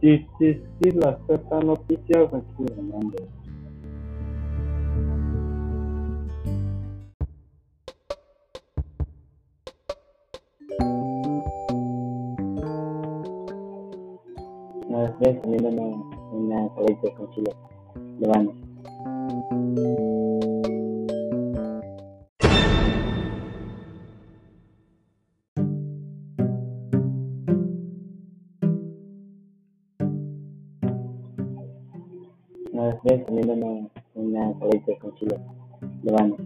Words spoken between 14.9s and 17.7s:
estoy comiéndome una salita con chile